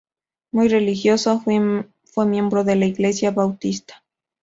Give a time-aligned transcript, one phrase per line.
[0.51, 4.03] Muy religioso, fue miembro de la iglesia Bautista.